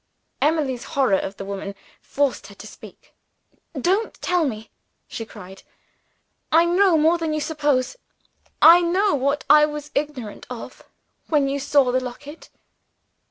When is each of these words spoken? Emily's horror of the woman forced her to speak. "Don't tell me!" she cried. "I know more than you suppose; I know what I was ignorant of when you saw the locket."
Emily's 0.41 0.83
horror 0.97 1.19
of 1.19 1.37
the 1.37 1.45
woman 1.45 1.75
forced 2.01 2.47
her 2.47 2.55
to 2.55 2.65
speak. 2.65 3.13
"Don't 3.79 4.15
tell 4.15 4.45
me!" 4.47 4.71
she 5.07 5.27
cried. 5.27 5.61
"I 6.51 6.65
know 6.65 6.97
more 6.97 7.19
than 7.19 7.35
you 7.35 7.39
suppose; 7.39 7.97
I 8.63 8.81
know 8.81 9.13
what 9.13 9.43
I 9.47 9.67
was 9.67 9.91
ignorant 9.93 10.47
of 10.49 10.81
when 11.27 11.47
you 11.47 11.59
saw 11.59 11.91
the 11.91 11.99
locket." 12.03 12.49